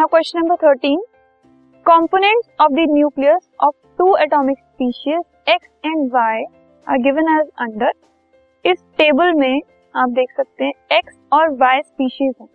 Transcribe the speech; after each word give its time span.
Now 0.00 0.06
question 0.06 0.38
number 0.38 0.56
thirteen 0.56 1.00
components 1.86 2.46
of 2.60 2.72
the 2.76 2.84
nucleus 2.90 3.42
of 3.66 3.72
two 3.98 4.06
atomic 4.24 4.60
species 4.60 5.24
x 5.46 5.90
and 5.90 6.14
y 6.14 6.36
are 6.86 6.98
given 7.06 7.26
as 7.32 7.50
under. 7.64 7.90
इस 8.64 8.78
table 8.98 9.32
में 9.32 9.60
आप 9.94 10.14
देख 10.18 10.32
सकते 10.36 10.64
हैं 10.64 11.00
x 11.00 11.18
और 11.32 11.50
y 11.62 11.72
स्पीशीज 11.82 12.32
हैं। 12.40 12.48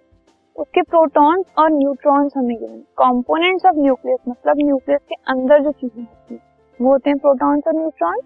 उसके 0.55 0.82
प्रोटॉन्स 0.82 1.46
और 1.58 1.70
न्यूट्रॉन्स 1.71 2.38
हमें 2.38 2.55
गिवन। 2.55 2.80
कंपोनेंट्स 3.02 3.66
ऑफ़ 3.66 3.75
न्यूक्लियस 3.80 4.20
मतलब 4.30 4.64
न्यूक्लियस 4.66 5.02
के 5.09 5.16
अंदर 5.34 5.62
जो 5.64 5.71
चीज़ें 5.71 6.02
होती 6.02 6.34
हैं, 6.34 6.41
वो 6.80 6.91
होते 6.91 7.09
हैं 7.09 7.20
प्रोटॉन्स 7.20 7.68
और 7.68 7.75
न्यूट्रॉन्स 7.75 8.23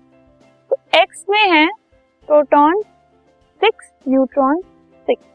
तो 0.71 0.77
x 1.01 1.29
में 1.29 1.43
है 1.51 1.67
प्रोटॉन 2.27 2.81
सिक्स 3.61 3.91
न्यूट्रॉन 4.07 4.61
सिक्स 5.07 5.27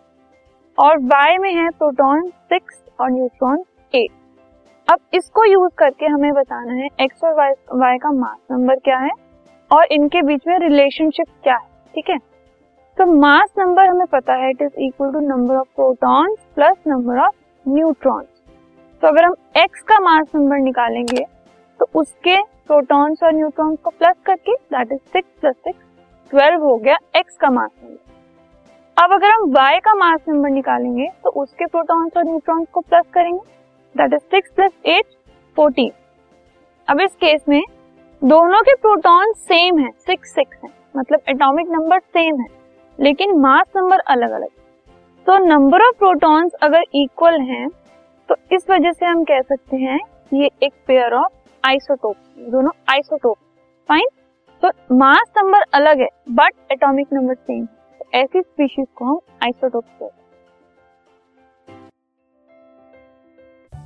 और 0.79 0.99
वाई 1.15 1.39
में 1.39 1.53
है 1.53 1.69
प्रोटॉन 1.79 2.29
सिक्स 2.31 2.83
और 3.01 3.11
न्यूट्रॉन 3.11 3.65
एट 3.95 4.11
अब 4.89 4.99
इसको 5.15 5.45
यूज़ 5.45 5.73
करके 5.79 6.07
हमें 6.07 6.33
बताना 6.33 6.73
है 6.73 6.89
एक्स 7.01 7.25
और 7.25 7.35
वाई 7.75 7.99
का 7.99 8.11
मास 8.13 8.39
नंबर 8.51 8.79
क्या 8.85 8.99
है 8.99 9.11
और 9.71 9.85
इनके 9.93 10.23
बीच 10.23 10.47
में 10.49 10.59
रिलेशनशिप 10.59 11.27
क्या 11.43 11.55
है, 11.55 11.69
ठीक 11.95 12.11
है? 12.11 12.19
तो 12.99 13.07
मास 13.07 13.53
नंबर 13.59 13.87
हमें 13.87 14.07
पता 14.07 14.35
है 14.35 14.51
it 14.51 14.63
is 14.63 14.81
equal 14.81 15.13
to 15.13 15.21
number 15.21 15.57
of 15.57 15.69
protons 15.77 16.39
plus 16.55 16.77
number 16.87 17.19
of 17.19 17.35
neutrons 17.67 18.29
तो 19.03 19.09
अगर 19.09 19.25
हम 19.25 19.35
एक्स 19.57 19.83
का 19.83 19.99
मास 20.01 20.27
नंबर 20.35 20.59
निकालेंगे 20.59 21.25
तो 21.81 21.87
उसके 22.01 22.41
प्रोटॉन्स 22.67 23.23
और 23.23 23.33
न्यूट्रॉन्स 23.33 23.79
को 23.85 23.91
प्लस 23.91 24.17
करके 24.27 24.55
that 24.55 24.93
is 24.93 25.01
six 25.13 25.29
plus 25.41 25.55
six 25.55 25.83
twelve 26.31 26.65
हो 26.65 26.77
गया 26.77 26.97
एक्स 27.17 27.37
का 27.37 27.51
मास 27.51 27.71
नंबर 27.83 29.03
अब 29.03 29.13
अगर 29.13 29.31
हम 29.31 29.51
वाई 29.51 29.79
का 29.79 29.95
मास 29.95 30.21
नंबर 30.29 30.51
निकालेंगे 30.51 31.09
तो 31.25 31.31
उसके 31.43 31.67
प्रोटॉन्स 31.67 32.17
और 32.17 32.25
न्यूट्रॉन्स 32.25 32.69
को 32.73 32.81
प्लस 32.81 33.05
करेंगे. 33.15 33.41
That 33.95 34.13
is 34.15 34.23
six 34.31 34.51
plus 34.53 34.73
eight 34.87 35.05
fourteen 35.57 35.91
अब 36.89 37.01
इस 37.01 37.15
केस 37.17 37.43
में 37.49 37.63
दोनों 38.23 38.61
के 38.63 38.75
प्रोटॉन 38.77 39.33
सेम 39.33 39.79
है 39.79 39.91
सिक्स 40.01 40.35
सिक्स 40.35 40.59
है। 40.65 40.71
मतलब 40.97 41.21
एटॉमिक 41.29 41.69
नंबर 41.71 41.99
सेम 41.99 42.41
है, 42.41 42.47
लेकिन 42.99 43.39
मास 43.41 43.67
नंबर 43.77 43.99
अलग 44.09 44.31
अलग 44.31 44.49
तो 45.27 45.39
नंबर 45.47 45.83
ऑफ़ 45.83 45.97
प्रोटॉन्स 45.99 46.53
अगर 46.63 46.83
इक्वल 46.95 47.41
हैं 47.43 47.69
तो 48.29 48.37
इस 48.53 48.69
वजह 48.71 48.93
से 48.93 49.07
हम 49.07 49.23
कह 49.25 49.41
सकते 49.43 49.77
हैं 49.77 49.99
ये 50.33 50.51
एक 50.63 50.73
पेयर 50.87 51.15
ऑफ़ 51.15 51.33
आइसोटोप 51.65 52.17
दोनों 52.51 52.71
आइसोटोप 52.93 53.37
फाइन 53.89 54.09
तो 54.63 54.69
मास 54.97 55.33
नंबर 55.37 55.65
अलग 55.75 56.01
है 56.01 56.09
बट 56.33 56.73
एटॉमिक 56.73 57.13
नंबर 57.13 57.35
सेम 57.35 57.67
ऐसी 58.15 58.41
स्पीशीज 58.41 58.87
को 58.97 59.05
हम 59.05 59.19
आइसोटोप 59.43 59.85
कहते 59.85 60.05
हैं। 60.05 60.24